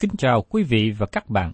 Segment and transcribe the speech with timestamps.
[0.00, 1.52] Kính chào quý vị và các bạn.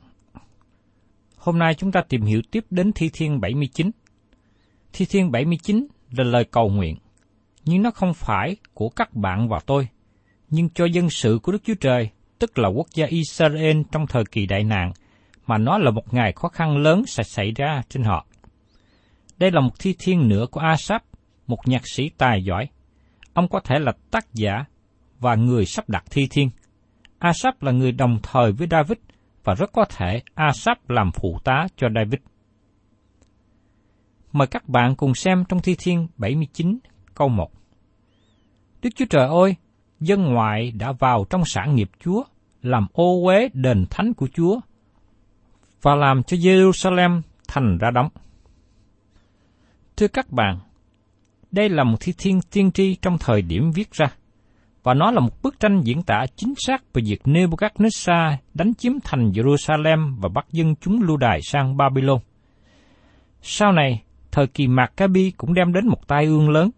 [1.37, 3.91] Hôm nay chúng ta tìm hiểu tiếp đến Thi Thiên 79.
[4.93, 6.97] Thi Thiên 79 là lời cầu nguyện,
[7.65, 9.89] nhưng nó không phải của các bạn và tôi,
[10.51, 14.25] nhưng cho dân sự của Đức Chúa Trời, tức là quốc gia Israel trong thời
[14.31, 14.93] kỳ đại nạn,
[15.47, 18.27] mà nó là một ngày khó khăn lớn sẽ xảy ra trên họ.
[19.39, 21.03] Đây là một thi thiên nữa của Asap,
[21.47, 22.69] một nhạc sĩ tài giỏi.
[23.35, 24.65] Ông có thể là tác giả
[25.21, 26.51] và người sắp đặt thi thiên.
[27.25, 28.99] Asap là người đồng thời với David
[29.45, 32.21] và rất có thể Asap làm phụ tá cho David.
[34.33, 36.79] Mời các bạn cùng xem trong Thi Thiên 79
[37.15, 37.51] câu 1.
[38.83, 39.57] Đức Chúa Trời ơi,
[40.01, 42.23] dân ngoại đã vào trong sản nghiệp Chúa,
[42.63, 44.61] làm ô uế đền thánh của Chúa,
[45.83, 48.09] và làm cho Jerusalem thành ra đóng.
[49.97, 50.59] Thưa các bạn,
[51.51, 54.07] đây là một thi thiên tiên tri trong thời điểm viết ra,
[54.85, 58.93] và nó là một bức tranh diễn tả chính xác về việc Nebuchadnezzar đánh chiếm
[59.05, 62.19] thành Jerusalem và bắt dân chúng lưu đài sang Babylon.
[63.43, 64.03] Sau này,
[64.33, 66.71] thời kỳ Maccabi cũng đem đến một tai ương lớn.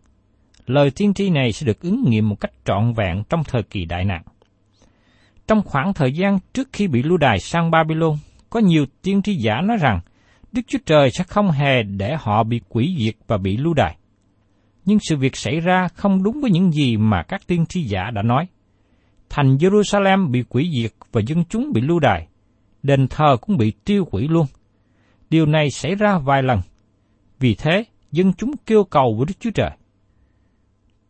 [0.67, 3.85] Lời tiên tri này sẽ được ứng nghiệm một cách trọn vẹn trong thời kỳ
[3.85, 4.23] đại nạn.
[5.49, 8.17] Trong khoảng thời gian trước khi bị lưu đài sang Babylon,
[8.51, 10.01] có nhiều tiên tri giả nói rằng
[10.53, 13.97] Đức Chúa Trời sẽ không hề để họ bị quỷ diệt và bị lưu đày.
[14.87, 18.11] Nhưng sự việc xảy ra không đúng với những gì mà các tiên tri giả
[18.15, 18.47] đã nói.
[19.29, 22.27] Thành Jerusalem bị quỷ diệt và dân chúng bị lưu đày.
[22.83, 24.47] Đền thờ cũng bị tiêu hủy luôn.
[25.31, 26.61] Điều này xảy ra vài lần.
[27.39, 29.71] Vì thế, dân chúng kêu cầu với Đức Chúa Trời.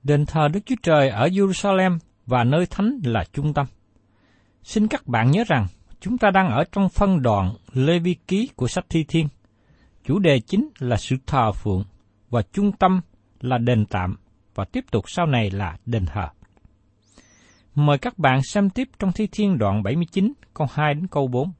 [0.02, 3.66] Đền thờ Đức Chúa Trời ở Jerusalem và nơi thánh là trung tâm.
[4.62, 5.66] Xin các bạn nhớ rằng,
[6.00, 9.28] chúng ta đang ở trong phân đoạn Lê Vi Ký của sách Thi Thiên.
[10.04, 11.84] Chủ đề chính là sự thờ phượng
[12.30, 13.00] và trung tâm
[13.40, 14.16] là đền tạm
[14.54, 16.28] và tiếp tục sau này là đền thờ.
[17.74, 21.52] Mời các bạn xem tiếp trong Thi Thiên đoạn 79, câu 2 đến câu 4.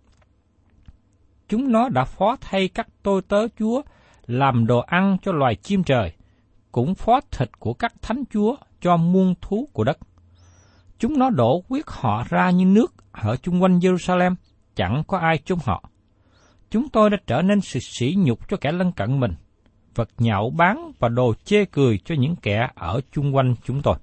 [1.49, 3.83] Chúng nó đã phó thay các tôi tớ Chúa
[4.27, 6.13] làm đồ ăn cho loài chim trời,
[6.73, 9.99] cũng phó thịt của các thánh chúa cho muôn thú của đất.
[10.99, 14.35] Chúng nó đổ huyết họ ra như nước ở chung quanh Jerusalem,
[14.75, 15.91] chẳng có ai chung họ.
[16.71, 19.33] Chúng tôi đã trở nên sự sỉ nhục cho kẻ lân cận mình,
[19.97, 23.97] vật nhạo bán và đồ chê cười cho những kẻ ở chung quanh chúng tôi.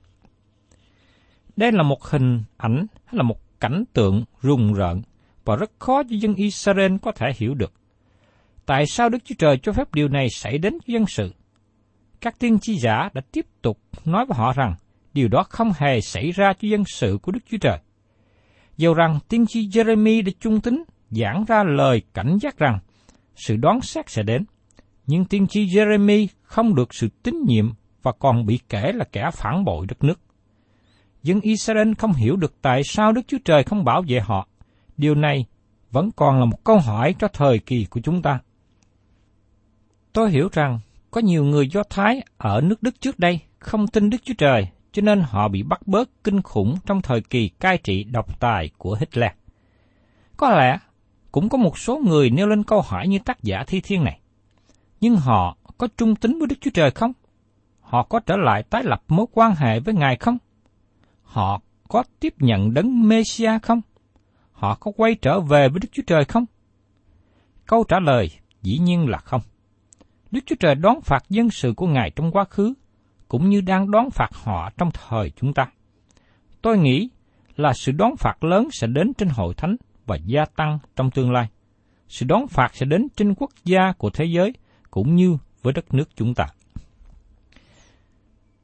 [1.55, 5.01] Đây là một hình ảnh hay là một cảnh tượng rùng rợn
[5.45, 7.73] và rất khó cho dân Israel có thể hiểu được.
[8.65, 11.33] Tại sao Đức Chúa Trời cho phép điều này xảy đến cho dân sự?
[12.21, 14.75] Các tiên tri giả đã tiếp tục nói với họ rằng
[15.13, 17.77] điều đó không hề xảy ra cho dân sự của Đức Chúa Trời.
[18.77, 22.79] Dầu rằng tiên tri Jeremy đã trung tín giảng ra lời cảnh giác rằng
[23.35, 24.45] sự đoán xét sẽ đến.
[25.07, 27.73] Nhưng tiên tri Jeremy không được sự tín nhiệm
[28.03, 30.19] và còn bị kể là kẻ phản bội đất nước.
[31.23, 34.47] Dân Israel không hiểu được tại sao Đức Chúa Trời không bảo vệ họ.
[34.97, 35.45] Điều này
[35.91, 38.39] vẫn còn là một câu hỏi cho thời kỳ của chúng ta.
[40.13, 40.79] Tôi hiểu rằng
[41.11, 44.67] có nhiều người Do Thái ở nước Đức trước đây không tin Đức Chúa Trời,
[44.91, 48.69] cho nên họ bị bắt bớt kinh khủng trong thời kỳ cai trị độc tài
[48.77, 49.31] của Hitler.
[50.37, 50.77] Có lẽ
[51.31, 54.19] cũng có một số người nêu lên câu hỏi như tác giả thi thiên này.
[55.03, 57.11] Nhưng họ có trung tín với Đức Chúa Trời không?
[57.81, 60.37] Họ có trở lại tái lập mối quan hệ với Ngài không?
[61.23, 63.81] Họ có tiếp nhận đấng Messiah không?
[64.51, 66.45] Họ có quay trở về với Đức Chúa Trời không?
[67.65, 68.29] Câu trả lời
[68.61, 69.41] dĩ nhiên là không.
[70.31, 72.73] Đức Chúa Trời đón phạt dân sự của Ngài trong quá khứ,
[73.27, 75.67] cũng như đang đón phạt họ trong thời chúng ta.
[76.61, 77.09] Tôi nghĩ
[77.55, 81.31] là sự đón phạt lớn sẽ đến trên hội thánh và gia tăng trong tương
[81.31, 81.47] lai.
[82.07, 84.53] Sự đón phạt sẽ đến trên quốc gia của thế giới,
[84.93, 86.45] cũng như với đất nước chúng ta.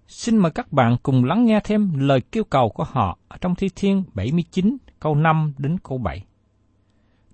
[0.07, 3.55] Xin mời các bạn cùng lắng nghe thêm lời kêu cầu của họ ở trong
[3.55, 6.25] Thi Thiên 79 câu 5 đến câu 7.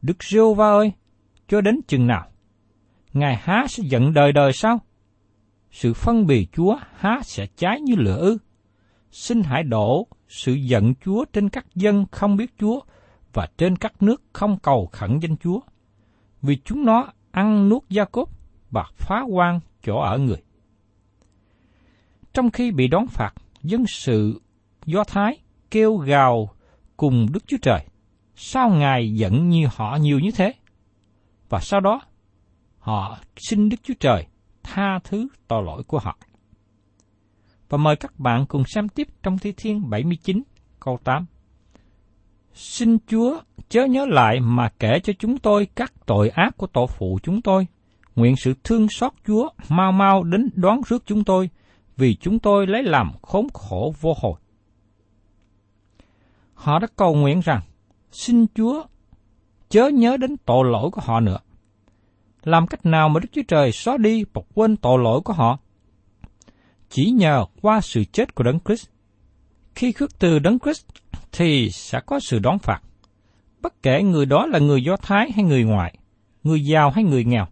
[0.02, 0.92] Đức Rêu Va ơi,
[1.48, 2.28] cho đến chừng nào?
[3.14, 4.80] Ngài há sẽ giận đời đời sao?
[5.72, 8.38] Sự phân bì Chúa há sẽ cháy như lửa ư?
[9.12, 12.80] Xin hãy đổ sự giận Chúa trên các dân không biết Chúa
[13.34, 15.60] và trên các nước không cầu khẩn danh Chúa.
[16.42, 18.30] Vì chúng nó ăn nuốt gia cốt
[18.76, 20.44] và phá quan chỗ ở người.
[22.34, 23.34] Trong khi bị đón phạt,
[23.64, 24.42] dân sự
[24.86, 25.38] Do Thái
[25.72, 26.50] kêu gào
[26.98, 27.86] cùng Đức Chúa Trời.
[28.36, 30.54] Sao Ngài giận như họ nhiều như thế?
[31.50, 32.02] Và sau đó,
[32.80, 34.26] họ xin Đức Chúa Trời
[34.64, 36.18] tha thứ tội lỗi của họ.
[37.70, 40.44] Và mời các bạn cùng xem tiếp trong Thi Thiên 79,
[40.80, 41.26] câu 8.
[42.54, 46.88] Xin Chúa chớ nhớ lại mà kể cho chúng tôi các tội ác của tổ
[46.88, 47.68] phụ chúng tôi.
[48.16, 51.50] Nguyện sự thương xót Chúa mau mau đến đoán rước chúng tôi,
[51.98, 54.34] vì chúng tôi lấy làm khốn khổ vô hồi.
[56.54, 57.62] Họ đã cầu nguyện rằng,
[58.12, 58.84] xin Chúa
[59.70, 61.38] chớ nhớ đến tội lỗi của họ nữa.
[62.44, 65.60] Làm cách nào mà Đức Chúa Trời xóa đi và quên tội lỗi của họ?
[66.90, 68.88] Chỉ nhờ qua sự chết của Đấng Christ.
[69.76, 70.86] Khi khước từ Đấng Christ
[71.32, 72.82] thì sẽ có sự đón phạt.
[73.62, 75.98] Bất kể người đó là người Do Thái hay người ngoại,
[76.44, 77.46] người giàu hay người nghèo,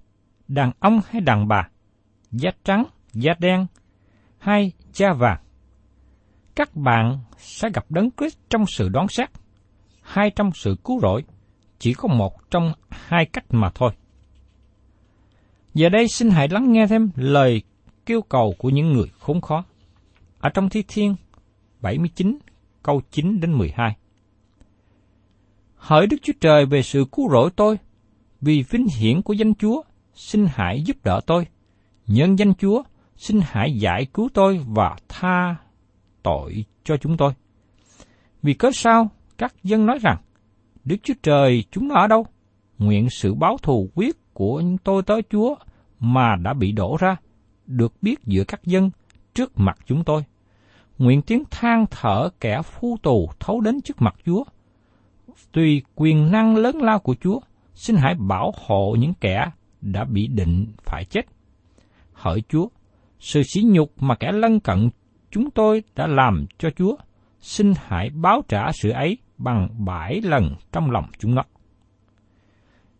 [0.53, 1.69] đàn ông hay đàn bà,
[2.31, 3.65] da trắng, da đen,
[4.38, 5.39] hay da vàng.
[6.55, 9.29] Các bạn sẽ gặp Đấng Christ trong sự đoán xét,
[10.01, 11.23] hay trong sự cứu rỗi,
[11.79, 13.91] chỉ có một trong hai cách mà thôi.
[15.73, 17.61] Giờ đây xin hãy lắng nghe thêm lời
[18.05, 19.63] kêu cầu của những người khốn khó.
[20.39, 21.15] Ở trong Thi Thiên
[21.81, 22.38] 79
[22.83, 23.95] câu 9 đến 12.
[25.75, 27.77] Hỡi Đức Chúa Trời về sự cứu rỗi tôi,
[28.41, 29.81] vì vinh hiển của danh Chúa,
[30.13, 31.48] xin hãy giúp đỡ tôi.
[32.07, 32.83] Nhân danh Chúa,
[33.18, 35.56] xin hãy giải cứu tôi và tha
[36.24, 37.33] tội cho chúng tôi.
[38.42, 40.18] Vì cớ sao các dân nói rằng,
[40.83, 42.25] Đức Chúa Trời chúng nó ở đâu?
[42.77, 45.55] Nguyện sự báo thù quyết của tôi tới Chúa
[46.00, 47.15] mà đã bị đổ ra,
[47.65, 48.89] được biết giữa các dân
[49.34, 50.24] trước mặt chúng tôi
[50.98, 54.43] nguyện tiếng than thở kẻ phu tù thấu đến trước mặt Chúa.
[55.51, 57.39] Tùy quyền năng lớn lao của Chúa,
[57.74, 59.51] xin hãy bảo hộ những kẻ
[59.84, 61.25] đã bị định phải chết.
[62.13, 62.68] Hỡi Chúa,
[63.20, 64.90] sự sỉ nhục mà kẻ lân cận
[65.32, 66.96] chúng tôi đã làm cho Chúa,
[67.40, 71.44] xin hãy báo trả sự ấy bằng bảy lần trong lòng chúng nó.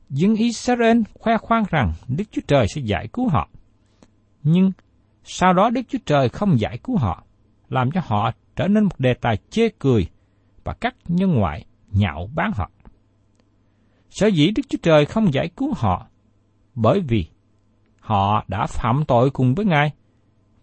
[0.10, 3.50] Dân Israel khoe khoang rằng Đức Chúa Trời sẽ giải cứu họ.
[4.44, 4.72] Nhưng
[5.24, 7.24] sau đó Đức Chúa Trời không giải cứu họ
[7.70, 10.08] làm cho họ trở nên một đề tài chê cười
[10.64, 12.72] và các nhân ngoại nhạo báng họ.
[14.10, 16.08] Sở dĩ Đức Chúa Trời không giải cứu họ
[16.76, 17.26] bởi vì
[18.00, 19.92] họ đã phạm tội cùng với Ngài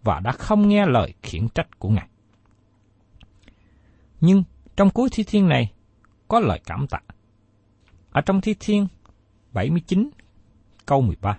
[0.03, 2.07] và đã không nghe lời khiển trách của Ngài.
[4.21, 4.43] Nhưng
[4.75, 5.71] trong cuối thi thiên này
[6.27, 6.99] có lời cảm tạ.
[8.11, 8.87] Ở trong thi thiên
[9.51, 10.09] 79
[10.85, 11.37] câu 13.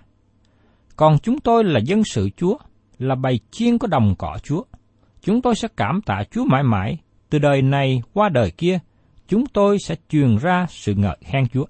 [0.95, 2.57] Còn chúng tôi là dân sự Chúa,
[2.97, 4.63] là bầy chiên có đồng cỏ Chúa
[5.23, 6.97] chúng tôi sẽ cảm tạ Chúa mãi mãi,
[7.29, 8.79] từ đời này qua đời kia,
[9.27, 11.65] chúng tôi sẽ truyền ra sự ngợi khen Chúa.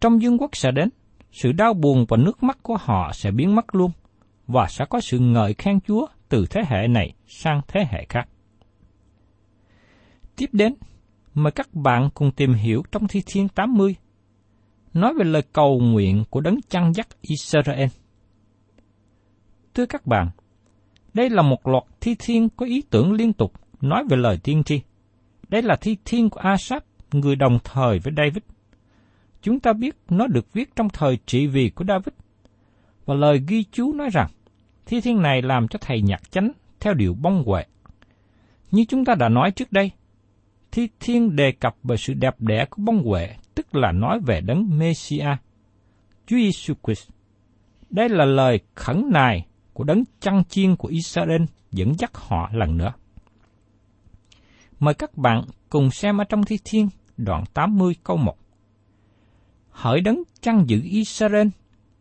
[0.00, 0.88] Trong dương quốc sẽ đến,
[1.32, 3.90] sự đau buồn và nước mắt của họ sẽ biến mất luôn,
[4.46, 8.28] và sẽ có sự ngợi khen Chúa từ thế hệ này sang thế hệ khác.
[10.36, 10.74] Tiếp đến,
[11.34, 13.96] mời các bạn cùng tìm hiểu trong Thi Thiên 80,
[14.94, 17.88] nói về lời cầu nguyện của đấng chăn dắt Israel.
[19.74, 20.30] Thưa các bạn,
[21.14, 24.62] đây là một loạt thi thiên có ý tưởng liên tục nói về lời tiên
[24.64, 24.80] tri.
[25.48, 28.42] Đây là thi thiên của Asaph, người đồng thời với David
[29.42, 32.14] chúng ta biết nó được viết trong thời trị vì của David.
[33.06, 34.30] Và lời ghi chú nói rằng,
[34.86, 37.64] thi thiên này làm cho thầy nhạc chánh theo điều bông huệ.
[38.70, 39.90] Như chúng ta đã nói trước đây,
[40.72, 44.40] thi thiên đề cập về sự đẹp đẽ của bông huệ, tức là nói về
[44.40, 45.38] đấng Messiah
[46.26, 47.10] Chúa Giêsu Christ.
[47.90, 52.76] Đây là lời khẩn nài của đấng chăn chiên của Israel dẫn dắt họ lần
[52.76, 52.92] nữa.
[54.80, 58.36] Mời các bạn cùng xem ở trong Thi Thiên, đoạn 80 câu 1.
[59.72, 61.48] Hỡi đấng chăn giữ Israel,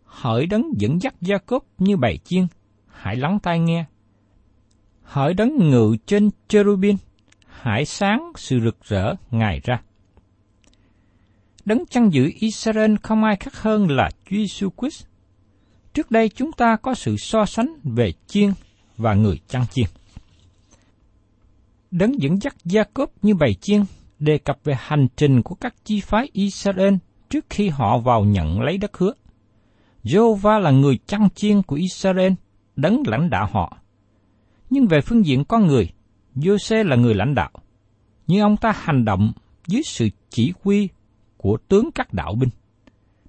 [0.03, 2.47] hỡi đấng dẫn dắt gia cốp như bầy chiên,
[2.87, 3.85] hãy lắng tai nghe.
[5.03, 6.95] Hỡi đấng ngự trên cherubin,
[7.45, 9.81] hãy sáng sự rực rỡ ngài ra.
[11.65, 15.05] Đấng chăn giữ Israel không ai khác hơn là Chúa Jesus Christ.
[15.93, 18.51] Trước đây chúng ta có sự so sánh về chiên
[18.97, 19.85] và người chăn chiên.
[21.91, 23.83] Đấng dẫn dắt gia cốp như bầy chiên
[24.19, 26.93] đề cập về hành trình của các chi phái Israel
[27.31, 29.13] trước khi họ vào nhận lấy đất hứa.
[30.03, 32.33] Jehovah là người chăn chiên của Israel,
[32.75, 33.77] đấng lãnh đạo họ.
[34.69, 35.89] Nhưng về phương diện con người,
[36.35, 37.51] Jose là người lãnh đạo,
[38.27, 39.31] nhưng ông ta hành động
[39.67, 40.89] dưới sự chỉ huy
[41.37, 42.49] của tướng các đạo binh.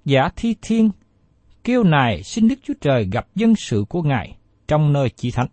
[0.05, 0.91] Giả thi thiên
[1.63, 5.47] kêu nài xin Đức Chúa Trời gặp dân sự của Ngài trong nơi chỉ thánh.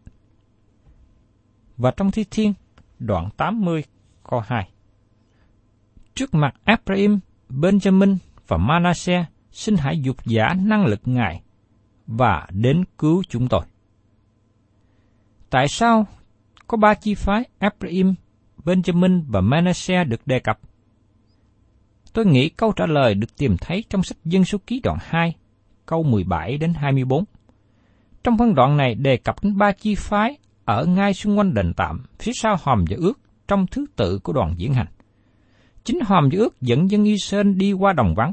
[1.77, 2.55] Và trong thi thiên,
[2.99, 3.85] đoạn 80,
[4.31, 4.69] câu 2.
[6.15, 8.17] Trước mặt Abraham, Benjamin
[8.51, 11.43] và Manasseh, xin hãy dục giả năng lực Ngài
[12.07, 13.61] và đến cứu chúng tôi.
[15.51, 16.07] Tại sao
[16.67, 18.15] có ba chi phái Ephraim,
[18.65, 20.59] Benjamin và Manasseh được đề cập?
[22.13, 25.35] Tôi nghĩ câu trả lời được tìm thấy trong sách Dân số ký đoạn 2,
[25.87, 27.25] câu 17 đến 24.
[28.25, 31.73] Trong phân đoạn này đề cập đến ba chi phái ở ngay xung quanh đền
[31.77, 34.87] tạm, phía sau hòm và ước trong thứ tự của đoàn diễn hành.
[35.85, 38.33] Chính hòm và ước dẫn dân Israel đi qua đồng vắng,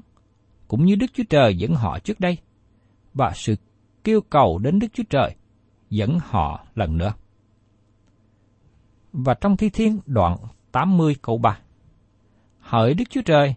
[0.67, 2.37] cũng như Đức Chúa Trời dẫn họ trước đây,
[3.13, 3.55] và sự
[4.03, 5.35] kêu cầu đến Đức Chúa Trời
[5.89, 7.13] dẫn họ lần nữa.
[9.13, 10.37] Và trong thi thiên đoạn
[10.71, 11.59] 80 câu 3
[12.59, 13.55] Hỡi Đức Chúa Trời,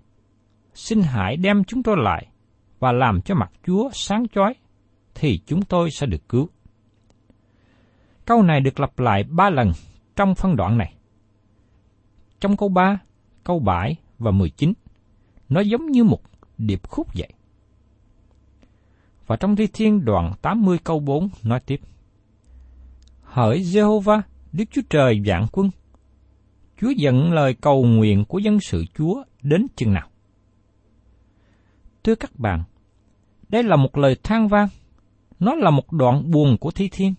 [0.74, 2.26] xin hãy đem chúng tôi lại
[2.78, 4.54] và làm cho mặt Chúa sáng chói,
[5.14, 6.48] thì chúng tôi sẽ được cứu.
[8.24, 9.72] Câu này được lặp lại ba lần
[10.16, 10.94] trong phân đoạn này.
[12.40, 12.98] Trong câu 3,
[13.44, 14.72] câu 7 và 19,
[15.48, 16.29] nó giống như một
[16.60, 17.28] điệp khúc vậy.
[19.26, 21.80] Và trong thi thiên đoạn 80 câu 4 nói tiếp.
[23.22, 24.20] Hỡi Jehovah,
[24.52, 25.70] Đức Chúa Trời vạn quân,
[26.80, 30.08] Chúa dẫn lời cầu nguyện của dân sự Chúa đến chừng nào?
[32.04, 32.62] Thưa các bạn,
[33.48, 34.68] đây là một lời than vang.
[35.38, 37.14] Nó là một đoạn buồn của thi thiên.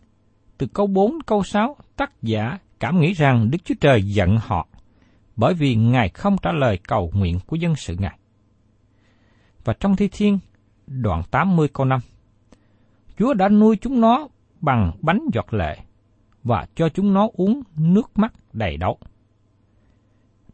[0.58, 4.68] Từ câu 4 câu 6, tác giả cảm nghĩ rằng Đức Chúa Trời giận họ,
[5.36, 8.18] bởi vì Ngài không trả lời cầu nguyện của dân sự Ngài.
[9.64, 10.40] Và trong thi thiên,
[10.88, 12.00] đoạn 80 câu 5,
[13.18, 14.28] Chúa đã nuôi chúng nó
[14.62, 15.78] bằng bánh giọt lệ
[16.44, 18.98] và cho chúng nó uống nước mắt đầy đậu.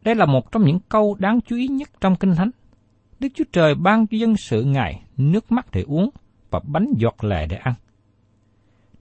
[0.01, 2.49] Đây là một trong những câu đáng chú ý nhất trong Kinh Thánh.
[3.19, 6.09] Đức Chúa Trời ban cho dân sự Ngài nước mắt để uống
[6.49, 7.73] và bánh giọt lệ để ăn.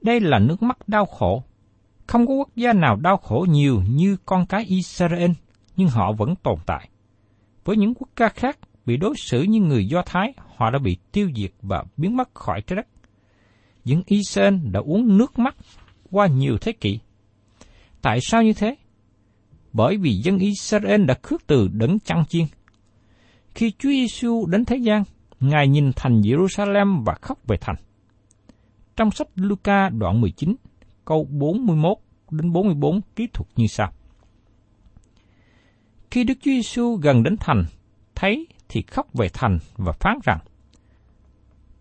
[0.02, 1.42] Đây là nước mắt đau khổ.
[2.06, 5.30] Không có quốc gia nào đau khổ nhiều như con cái Israel,
[5.76, 6.88] nhưng họ vẫn tồn tại.
[7.64, 10.96] Với những quốc gia khác bị đối xử như người Do Thái, họ đã bị
[11.12, 12.86] tiêu diệt và biến mất khỏi trái đất.
[13.84, 15.56] Những Israel đã uống nước mắt
[16.10, 16.98] qua nhiều thế kỷ.
[18.02, 18.76] Tại sao như thế?
[19.72, 22.46] Bởi vì dân Israel đã khước từ đấng chăn chiên.
[23.54, 25.02] Khi Chúa Giêsu đến thế gian,
[25.40, 27.76] Ngài nhìn thành Jerusalem và khóc về thành.
[28.96, 30.54] Trong sách Luca đoạn 19,
[31.04, 31.98] câu 41
[32.30, 33.92] đến 44 ký thuật như sau.
[36.10, 37.64] Khi Đức Chúa Giêsu gần đến thành,
[38.14, 40.38] thấy thì khóc về thành và phán rằng: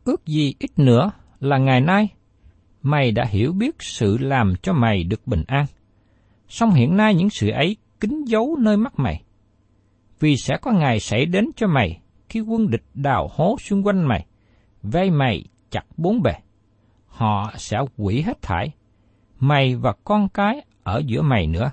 [0.03, 2.07] Ước gì ít nữa là ngày nay
[2.81, 5.65] mày đã hiểu biết sự làm cho mày được bình an.
[6.47, 9.23] Song hiện nay những sự ấy kín giấu nơi mắt mày.
[10.19, 14.07] Vì sẽ có ngày xảy đến cho mày khi quân địch đào hố xung quanh
[14.07, 14.25] mày,
[14.83, 16.33] vây mày chặt bốn bề.
[17.07, 18.71] Họ sẽ quỷ hết thải,
[19.39, 21.71] mày và con cái ở giữa mày nữa.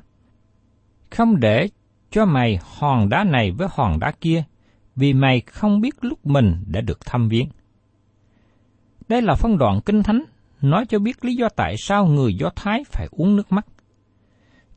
[1.11, 1.69] Không để
[2.11, 4.45] cho mày hòn đá này với hòn đá kia,
[4.97, 7.49] vì mày không biết lúc mình đã được thăm viếng.
[9.09, 10.25] Đây là phân đoạn kinh thánh
[10.61, 13.67] nói cho biết lý do tại sao người Do Thái phải uống nước mắt.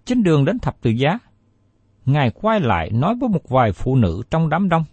[0.06, 1.20] Trên đường đến thập tự giá,
[2.06, 4.84] Ngài quay lại nói với một vài phụ nữ trong đám đông.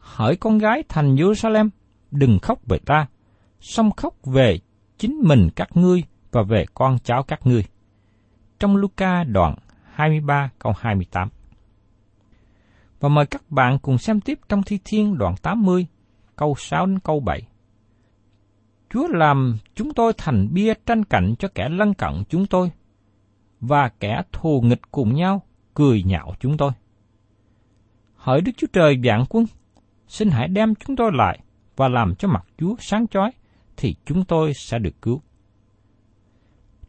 [0.00, 1.68] Hỡi con gái thành Jerusalem,
[2.10, 3.06] đừng khóc về ta,
[3.60, 4.58] song khóc về
[4.98, 7.64] chính mình các ngươi và về con cháu các ngươi.
[8.58, 9.54] Trong Luca đoạn
[9.92, 11.28] 23 câu 28
[13.00, 15.86] và mời các bạn cùng xem tiếp trong Thi Thiên đoạn 80,
[16.36, 17.42] câu 6 đến câu 7.
[18.90, 22.70] Chúa làm chúng tôi thành bia tranh cạnh cho kẻ lân cận chúng tôi,
[23.60, 25.42] và kẻ thù nghịch cùng nhau
[25.74, 26.72] cười nhạo chúng tôi.
[28.16, 29.46] Hỡi Đức Chúa Trời vạn quân,
[30.08, 31.40] xin hãy đem chúng tôi lại
[31.76, 33.30] và làm cho mặt Chúa sáng chói,
[33.76, 35.20] thì chúng tôi sẽ được cứu.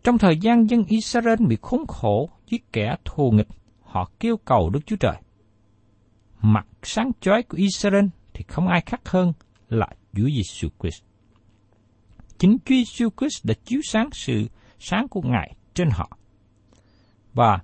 [0.04, 3.48] Trong thời gian dân Israel bị khốn khổ với kẻ thù nghịch,
[3.82, 5.16] họ kêu cầu Đức Chúa Trời.
[6.41, 9.34] Mặt sáng chói của Israel thì không ai khác hơn
[9.70, 11.03] là Chúa Giêsu Christ.
[12.38, 14.48] Chính Chúa Giêsu Christ đã chiếu sáng sự
[14.79, 16.17] sáng của Ngài trên họ.
[17.34, 17.60] Và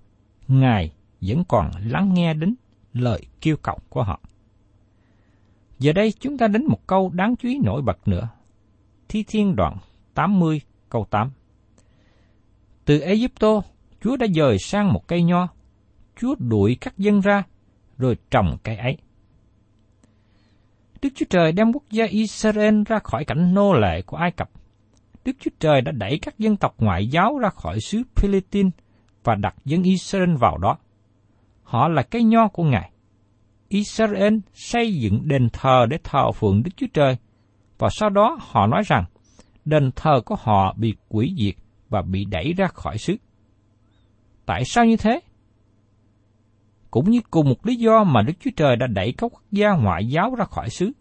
[0.47, 2.55] Ngài vẫn còn lắng nghe đến
[2.93, 4.19] lời kêu cầu của họ.
[5.79, 8.29] Giờ đây chúng ta đến một câu đáng chú ý nổi bật nữa.
[9.09, 9.77] Thi Thiên đoạn
[10.13, 11.31] 80 câu 8.
[12.85, 13.61] Từ Egypto,
[14.01, 15.47] Chúa đã dời sang một cây nho.
[16.15, 17.43] Chúa đuổi các dân ra,
[18.03, 18.97] rồi trồng cây ấy.
[21.01, 24.49] Đức Chúa Trời đem quốc gia Israel ra khỏi cảnh nô lệ của Ai Cập.
[25.25, 28.73] Đức Chúa Trời đã đẩy các dân tộc ngoại giáo ra khỏi xứ Philippines
[29.23, 30.77] và đặt dân Israel vào đó.
[31.63, 32.91] Họ là cây nho của Ngài.
[33.67, 37.17] Israel xây dựng đền thờ để thờ phượng Đức Chúa Trời,
[37.77, 39.05] và sau đó họ nói rằng
[39.65, 41.55] đền thờ của họ bị quỷ diệt
[41.89, 43.15] và bị đẩy ra khỏi xứ.
[44.45, 45.19] Tại sao như thế?
[46.93, 49.71] Cũng như cùng một lý do mà Đức Chúa Trời đã đẩy các quốc gia
[49.71, 50.91] ngoại giáo ra khỏi xứ.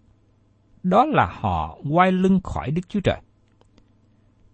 [0.82, 3.20] Đó là họ quay lưng khỏi Đức Chúa Trời.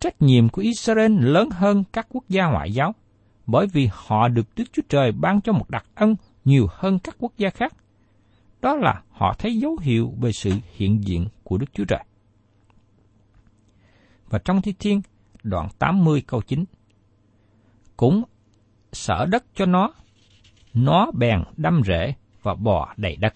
[0.00, 2.94] Trách nhiệm của Israel lớn hơn các quốc gia ngoại giáo,
[3.46, 7.16] bởi vì họ được Đức Chúa Trời ban cho một đặc ân nhiều hơn các
[7.18, 7.72] quốc gia khác.
[8.60, 12.04] Đó là họ thấy dấu hiệu về sự hiện diện của Đức Chúa Trời.
[14.30, 15.00] Và trong Thi Thiên,
[15.42, 16.64] đoạn 80 câu 9.
[17.96, 18.22] Cũng
[18.92, 19.92] sở đất cho nó,
[20.84, 23.34] nó bèn đâm rễ và bò đầy đất.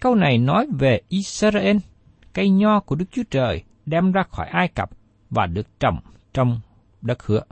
[0.00, 1.76] Câu này nói về Israel,
[2.32, 4.90] cây nho của Đức Chúa Trời đem ra khỏi Ai Cập
[5.30, 6.00] và được trồng
[6.34, 6.60] trong
[7.00, 7.42] đất hứa.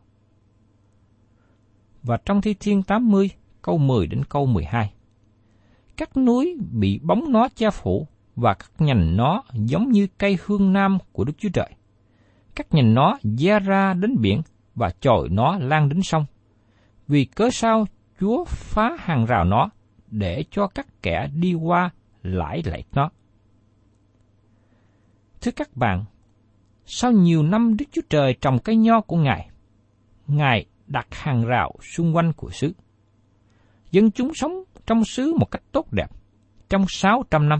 [2.02, 3.30] Và trong Thi Thiên 80,
[3.62, 4.92] câu 10 đến câu 12.
[5.96, 8.06] Các núi bị bóng nó che phủ
[8.36, 11.70] và các nhành nó giống như cây hương nam của Đức Chúa Trời
[12.58, 14.42] các nhành nó da ra đến biển
[14.74, 16.24] và chồi nó lan đến sông.
[17.08, 17.86] Vì cớ sao
[18.20, 19.70] Chúa phá hàng rào nó
[20.06, 21.90] để cho các kẻ đi qua
[22.22, 23.10] lãi lệ nó.
[25.40, 26.04] Thưa các bạn,
[26.86, 29.50] sau nhiều năm Đức Chúa Trời trồng cây nho của Ngài,
[30.26, 32.72] Ngài đặt hàng rào xung quanh của xứ.
[33.90, 34.52] Dân chúng sống
[34.86, 36.10] trong xứ một cách tốt đẹp.
[36.68, 37.58] Trong 600 năm,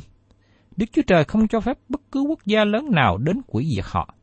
[0.77, 3.85] Đức Chúa Trời không cho phép bất cứ quốc gia lớn nào đến quỷ diệt
[3.89, 4.15] họ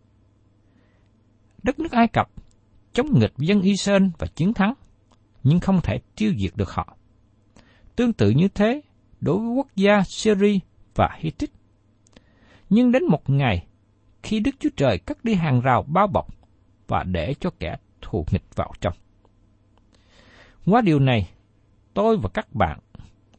[1.65, 2.29] đất nước Ai Cập
[2.93, 4.73] chống nghịch dân Israel và chiến thắng,
[5.45, 6.97] nhưng không thể tiêu diệt được họ.
[7.95, 8.81] Tương tự như thế
[9.21, 10.59] đối với quốc gia Syria
[10.95, 11.53] và Hittite.
[12.69, 13.67] Nhưng đến một ngày,
[14.23, 16.27] khi Đức Chúa Trời cắt đi hàng rào bao bọc
[16.87, 18.93] và để cho kẻ thù nghịch vào trong.
[20.65, 21.29] Qua điều này,
[21.93, 22.79] tôi và các bạn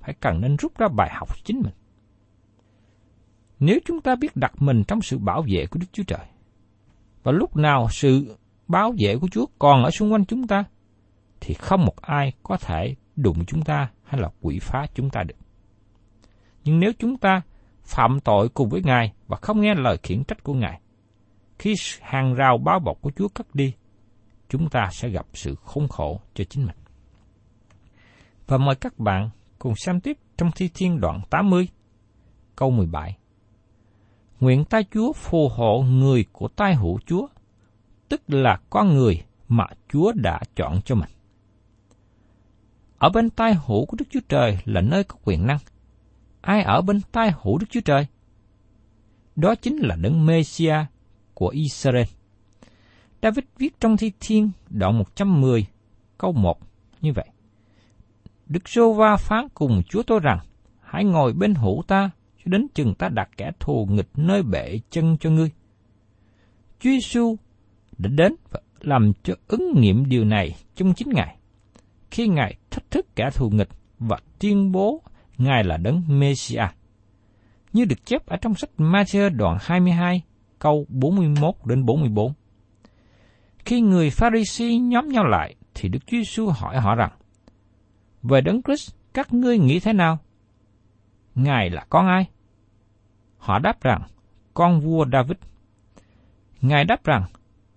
[0.00, 1.74] phải cần nên rút ra bài học chính mình.
[3.58, 6.26] Nếu chúng ta biết đặt mình trong sự bảo vệ của Đức Chúa Trời,
[7.22, 8.36] và lúc nào sự
[8.68, 10.64] bảo vệ của Chúa còn ở xung quanh chúng ta,
[11.46, 15.22] thì không một ai có thể đụng chúng ta hay là quỷ phá chúng ta
[15.22, 15.34] được.
[16.64, 17.40] Nhưng nếu chúng ta
[17.84, 20.80] phạm tội cùng với Ngài và không nghe lời khiển trách của Ngài,
[21.58, 23.72] khi hàng rào bao bọc của Chúa cất đi,
[24.48, 26.76] chúng ta sẽ gặp sự khốn khổ cho chính mình.
[28.46, 31.68] Và mời các bạn cùng xem tiếp trong Thi Thiên đoạn 80,
[32.56, 33.16] câu 17.
[34.40, 37.26] Nguyện ta Chúa phù hộ người của tai hữu Chúa,
[38.08, 41.10] tức là con người mà Chúa đã chọn cho mình.
[42.98, 45.58] Ở bên tai hữu của Đức Chúa Trời là nơi có quyền năng.
[46.40, 48.06] Ai ở bên tai hữu Đức Chúa Trời?
[49.36, 50.76] Đó chính là đấng Mêsia
[51.34, 52.06] của Israel.
[53.22, 55.66] David viết trong Thi Thiên đoạn 110
[56.18, 56.58] câu 1
[57.00, 57.26] như vậy.
[58.46, 60.38] Đức Sô Va phán cùng Chúa tôi rằng,
[60.80, 64.80] hãy ngồi bên hữu ta cho đến chừng ta đặt kẻ thù nghịch nơi bệ
[64.90, 65.50] chân cho ngươi.
[66.80, 67.36] Chúa Giêsu
[67.98, 71.36] đã đến và làm cho ứng nghiệm điều này trong chính Ngài.
[72.16, 75.02] Khi Ngài thách thức kẻ thù nghịch và tuyên bố
[75.38, 76.74] Ngài là đấng Messiah.
[77.72, 80.22] Như được chép ở trong sách Matthew đoạn 22,
[80.58, 82.32] câu 41 đến 44.
[83.58, 87.10] Khi người Pharisee nhóm nhau lại, thì Đức Chúa Giêsu hỏi họ rằng:
[88.22, 90.18] Về đấng Christ, các ngươi nghĩ thế nào?
[91.34, 92.26] Ngài là con ai?
[93.38, 94.02] Họ đáp rằng,
[94.54, 95.36] con vua David.
[96.60, 97.24] Ngài đáp rằng,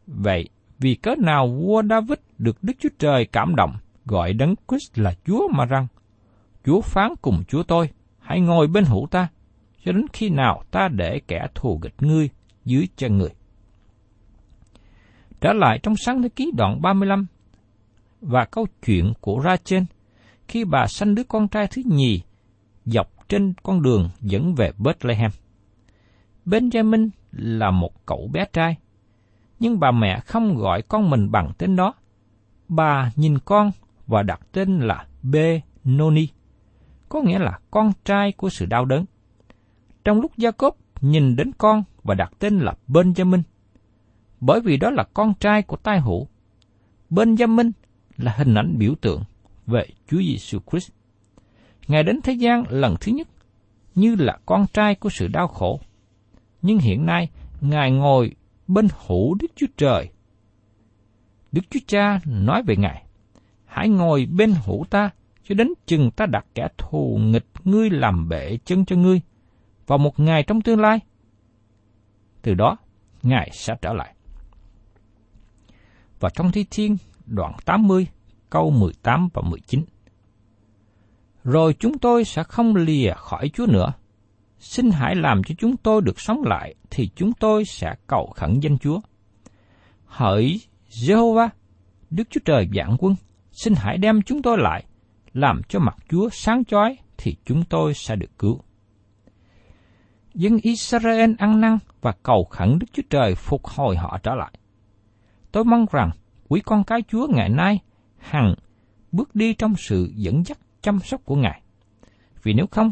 [0.08, 0.50] vậy
[0.80, 3.76] vì cớ nào vua David được Đức Chúa Trời cảm động,
[4.10, 5.88] gọi đấng Christ là Chúa mà rằng,
[6.66, 9.28] Chúa phán cùng Chúa tôi, hãy ngồi bên hữu ta,
[9.86, 12.30] cho đến khi nào ta để kẻ thù nghịch ngươi
[12.66, 13.30] dưới chân người.
[15.42, 17.26] Trở lại trong sáng thế ký đoạn 35
[18.22, 19.86] và câu chuyện của Ra trên
[20.48, 22.22] khi bà sanh đứa con trai thứ nhì
[22.86, 25.32] dọc trên con đường dẫn về Bethlehem.
[26.46, 28.78] Benjamin là một cậu bé trai,
[29.60, 31.94] nhưng bà mẹ không gọi con mình bằng tên đó.
[32.68, 33.72] Bà nhìn con
[34.10, 36.28] và đặt tên là Benoni,
[37.10, 39.06] có nghĩa là con trai của sự đau đớn.
[40.04, 43.42] Trong lúc Jacob nhìn đến con và đặt tên là Benjamin,
[44.40, 46.28] bởi vì đó là con trai của tai hữu.
[47.10, 47.72] Benjamin
[48.18, 49.24] là hình ảnh biểu tượng
[49.68, 50.92] về Chúa Giêsu Christ.
[51.88, 53.28] Ngài đến thế gian lần thứ nhất
[53.96, 55.80] như là con trai của sự đau khổ.
[56.62, 57.30] Nhưng hiện nay,
[57.62, 58.36] Ngài ngồi
[58.68, 60.10] bên hữu Đức Chúa Trời.
[61.52, 63.04] Đức Chúa Cha nói về Ngài,
[63.70, 65.10] hãy ngồi bên hữu ta,
[65.44, 69.22] cho đến chừng ta đặt kẻ thù nghịch ngươi làm bệ chân cho ngươi,
[69.88, 71.00] vào một ngày trong tương lai.
[72.42, 72.78] Từ đó,
[73.24, 74.16] Ngài sẽ trở lại.
[76.20, 78.08] Và trong Thi Thiên đoạn 80,
[78.50, 79.84] câu 18 và 19.
[81.44, 83.94] Rồi chúng tôi sẽ không lìa khỏi Chúa nữa.
[84.60, 88.60] Xin hãy làm cho chúng tôi được sống lại, thì chúng tôi sẽ cầu khẩn
[88.60, 89.00] danh Chúa.
[90.06, 91.50] Hỡi Jehovah,
[92.10, 93.16] Đức Chúa Trời vạn quân,
[93.64, 94.86] xin hãy đem chúng tôi lại,
[95.34, 98.62] làm cho mặt Chúa sáng chói, thì chúng tôi sẽ được cứu.
[100.34, 104.52] Dân Israel ăn năn và cầu khẩn Đức Chúa Trời phục hồi họ trở lại.
[105.52, 106.10] Tôi mong rằng
[106.48, 107.80] quý con cái Chúa ngày nay
[108.18, 108.56] hằng
[109.12, 111.62] bước đi trong sự dẫn dắt chăm sóc của Ngài.
[112.44, 112.90] Vì nếu không,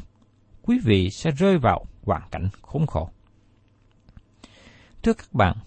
[0.62, 3.10] quý vị sẽ rơi vào hoàn cảnh khốn khổ.
[5.04, 5.58] Thưa các bạn,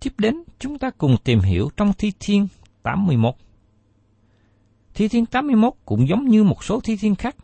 [0.00, 2.48] tiếp đến chúng ta cùng tìm hiểu trong Thi Thiên
[2.82, 3.34] 81.
[4.96, 7.36] Thi Thiên 81 cũng giống như một số thi thiên khác,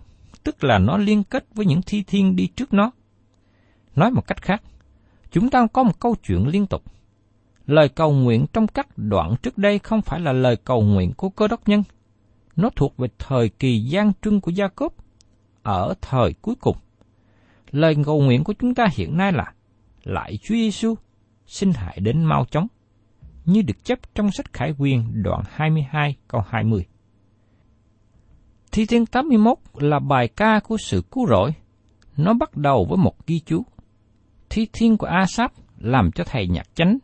[0.45, 2.91] tức là nó liên kết với những thi thiên đi trước nó.
[3.97, 4.63] Nói một cách khác,
[5.31, 6.83] chúng ta có một câu chuyện liên tục
[7.67, 11.29] Lời cầu nguyện trong các đoạn trước đây không phải là lời cầu nguyện của
[11.29, 11.83] cơ đốc nhân.
[12.57, 14.95] Nó thuộc về thời kỳ gian trưng của Gia Cốp
[15.63, 16.77] ở thời cuối cùng.
[17.71, 19.53] Lời cầu nguyện của chúng ta hiện nay là
[20.05, 20.95] Lại Chúa Giêsu,
[21.47, 22.67] xin hãy đến mau chóng,
[23.45, 26.87] như được chấp trong sách Khải Quyền đoạn 22 câu 20.
[28.73, 31.55] Thi thiên 81 là bài ca của sự cứu rỗi.
[32.17, 33.63] Nó bắt đầu với một ghi chú.
[34.51, 36.99] Thi thiên của Asap làm cho thầy nhạc chánh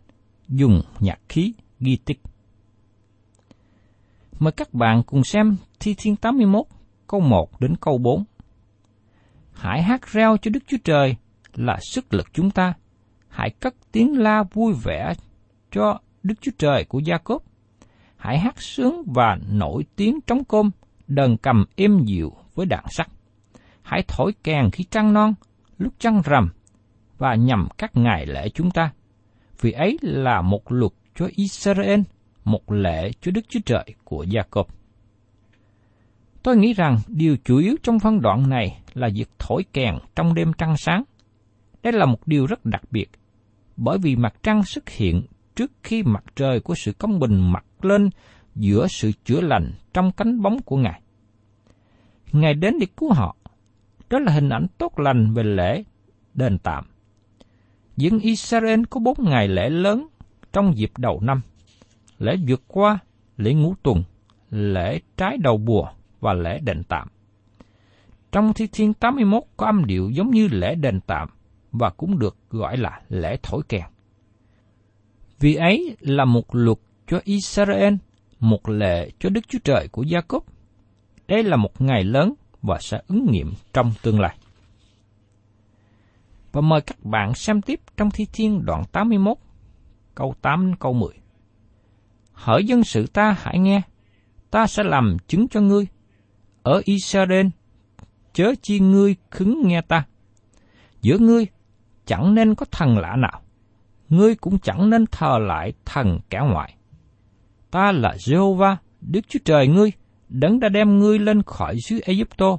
[0.48, 2.20] dùng nhạc khí ghi tích.
[4.38, 6.66] Mời các bạn cùng xem Thi Thiên 81,
[7.06, 8.24] câu 1 đến câu 4.
[9.52, 11.16] Hãy hát reo cho Đức Chúa Trời
[11.54, 12.74] là sức lực chúng ta.
[13.28, 15.12] Hãy cất tiếng la vui vẻ
[15.72, 17.42] cho Đức Chúa Trời của Gia Cốp.
[18.16, 20.70] Hãy hát sướng và nổi tiếng trống côm,
[21.08, 23.08] đờn cầm êm dịu với đạn sắt.
[23.82, 25.34] Hãy thổi kèn khi trăng non,
[25.78, 26.48] lúc trăng rằm,
[27.18, 28.90] và nhằm các ngày lễ chúng ta
[29.60, 32.00] vì ấy là một luật cho Israel,
[32.44, 34.66] một lễ cho Đức Chúa Trời của Gia-cốp.
[36.42, 40.34] Tôi nghĩ rằng điều chủ yếu trong phân đoạn này là việc thổi kèn trong
[40.34, 41.02] đêm trăng sáng.
[41.82, 43.10] Đây là một điều rất đặc biệt,
[43.76, 45.22] bởi vì mặt trăng xuất hiện
[45.56, 48.10] trước khi mặt trời của sự công bình mặt lên
[48.58, 51.00] giữa sự chữa lành trong cánh bóng của Ngài.
[52.32, 53.36] Ngài đến để cứu họ.
[54.10, 55.82] Đó là hình ảnh tốt lành về lễ
[56.34, 56.84] đền tạm
[57.98, 60.06] dân Israel có bốn ngày lễ lớn
[60.52, 61.40] trong dịp đầu năm.
[62.18, 62.98] Lễ vượt qua,
[63.36, 64.02] lễ ngũ tuần,
[64.50, 65.88] lễ trái đầu bùa
[66.20, 67.08] và lễ đền tạm.
[68.32, 71.28] Trong Thi Thiên 81 có âm điệu giống như lễ đền tạm
[71.72, 73.84] và cũng được gọi là lễ thổi kèn.
[75.40, 77.94] Vì ấy là một luật cho Israel,
[78.40, 80.44] một lệ cho Đức Chúa Trời của Gia Cốp.
[81.28, 84.36] Đây là một ngày lớn và sẽ ứng nghiệm trong tương lai.
[86.52, 89.36] Và mời các bạn xem tiếp trong Thi Thiên đoạn 81,
[90.14, 91.10] câu 8 câu 10.
[92.32, 93.82] Hỡi dân sự ta hãy nghe,
[94.50, 95.86] ta sẽ làm chứng cho ngươi.
[96.62, 97.46] Ở Israel,
[98.32, 100.06] chớ chi ngươi khứng nghe ta.
[101.00, 101.46] Giữa ngươi
[102.06, 103.42] chẳng nên có thần lạ nào,
[104.08, 106.74] ngươi cũng chẳng nên thờ lại thần kẻ ngoại.
[107.70, 109.92] Ta là Jehovah, Đức Chúa Trời ngươi,
[110.28, 112.58] đấng đã đem ngươi lên khỏi xứ Egypto.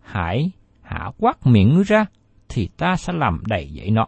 [0.00, 0.50] Hãy
[0.82, 2.06] hạ quát miệng ngươi ra,
[2.48, 4.06] thì ta sẽ làm đầy dậy nó.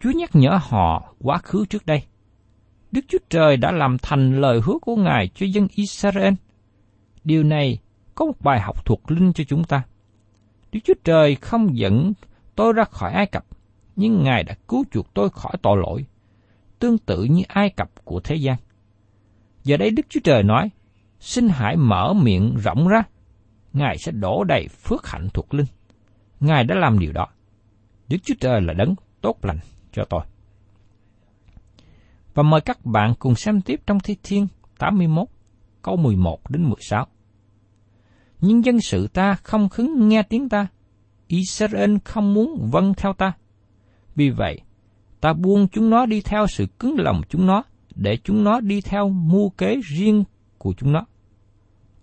[0.00, 2.02] Chúa nhắc nhở họ quá khứ trước đây.
[2.92, 6.34] Đức Chúa Trời đã làm thành lời hứa của Ngài cho dân Israel.
[7.24, 7.78] Điều này
[8.14, 9.82] có một bài học thuộc linh cho chúng ta.
[10.72, 12.12] Đức Chúa Trời không dẫn
[12.54, 13.44] tôi ra khỏi Ai Cập,
[13.96, 16.06] nhưng Ngài đã cứu chuộc tôi khỏi tội lỗi,
[16.78, 18.56] tương tự như Ai Cập của thế gian.
[19.64, 20.70] Giờ đây Đức Chúa Trời nói,
[21.20, 23.02] xin hãy mở miệng rộng ra,
[23.72, 25.66] Ngài sẽ đổ đầy phước hạnh thuộc linh.
[26.40, 27.26] Ngài đã làm điều đó.
[28.08, 29.58] Đức Chúa Trời là đấng tốt lành
[29.92, 30.20] cho tôi.
[32.34, 34.46] Và mời các bạn cùng xem tiếp trong Thi Thiên
[34.78, 35.28] 81,
[35.82, 37.06] câu 11 đến 16.
[38.40, 40.66] Nhưng dân sự ta không khứng nghe tiếng ta,
[41.26, 43.32] Israel không muốn vâng theo ta.
[44.14, 44.60] Vì vậy,
[45.20, 47.62] ta buông chúng nó đi theo sự cứng lòng chúng nó,
[47.98, 50.24] để chúng nó đi theo mưu kế riêng
[50.58, 51.04] của chúng nó.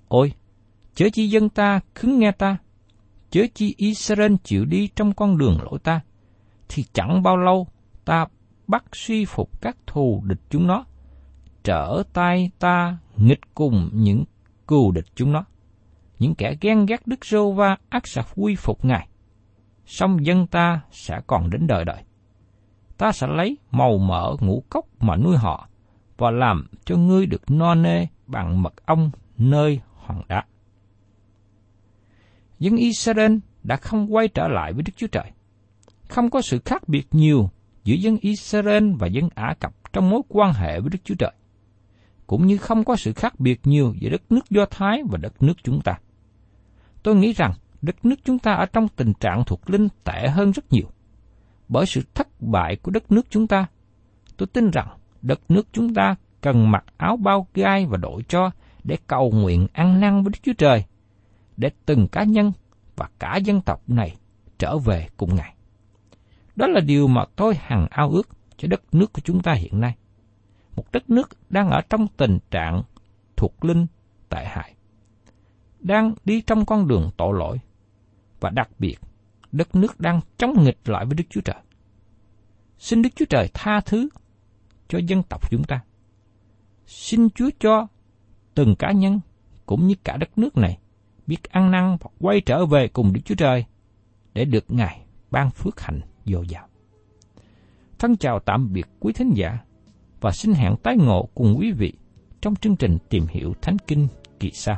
[0.08, 0.34] Ôi,
[0.96, 2.58] chớ chi dân ta khứng nghe ta,
[3.30, 6.02] chớ chi Israel chịu đi trong con đường lỗi ta,
[6.70, 7.68] thì chẳng bao lâu
[8.06, 8.26] ta
[8.68, 10.86] bắt suy phục các thù địch chúng nó,
[11.64, 14.24] trở tay ta nghịch cùng những
[14.68, 15.46] cừu địch chúng nó.
[16.20, 19.08] Những kẻ ghen ghét Đức Rô Va ác sẽ quy phục Ngài.
[19.86, 22.04] Song dân ta sẽ còn đến đời đời.
[22.98, 25.70] Ta sẽ lấy màu mỡ ngũ cốc mà nuôi họ,
[26.17, 30.43] và làm cho ngươi được no nê bằng mật ong nơi hòn đá.
[32.60, 35.32] Dân Israel đã không quay trở lại với Đức Chúa Trời.
[36.10, 37.49] Không có sự khác biệt nhiều
[37.84, 41.32] giữa dân Israel và dân Ả Cập trong mối quan hệ với Đức Chúa Trời.
[42.28, 45.43] Cũng như không có sự khác biệt nhiều giữa đất nước Do Thái và đất
[45.43, 45.99] nước chúng ta.
[47.04, 50.51] Tôi nghĩ rằng đất nước chúng ta ở trong tình trạng thuộc linh tệ hơn
[50.51, 50.88] rất nhiều.
[51.67, 53.67] Bởi sự thất bại của đất nước chúng ta,
[54.38, 54.88] tôi tin rằng
[55.26, 58.52] đất nước chúng ta cần mặc áo bao gai và đội cho
[58.84, 60.86] để cầu nguyện ăn năn với Đức Chúa Trời,
[61.58, 62.52] để từng cá nhân
[62.96, 64.16] và cả dân tộc này
[64.58, 65.56] trở về cùng Ngài.
[66.56, 69.80] Đó là điều mà tôi hằng ao ước cho đất nước của chúng ta hiện
[69.80, 69.96] nay.
[70.76, 72.84] Một đất nước đang ở trong tình trạng
[73.38, 73.86] thuộc linh
[74.30, 74.74] tệ hại.
[75.80, 77.60] Đang đi trong con đường tội lỗi.
[78.40, 78.96] Và đặc biệt,
[79.52, 81.62] đất nước đang chống nghịch lại với Đức Chúa Trời.
[82.80, 84.10] Xin Đức Chúa Trời tha thứ
[84.88, 85.82] cho dân tộc chúng ta.
[86.86, 87.88] Xin Chúa cho
[88.54, 89.19] từng cá nhân
[89.65, 90.78] cũng như cả đất nước này
[91.28, 93.65] biết ăn năn và quay trở về cùng Đức Chúa Trời
[94.34, 96.67] để được Ngài ban phước hạnh dồi dào.
[98.00, 99.58] Thân chào tạm biệt quý thính giả
[100.21, 101.93] và xin hẹn tái ngộ cùng quý vị
[102.41, 104.08] trong chương trình tìm hiểu Thánh Kinh
[104.39, 104.78] kỳ sau.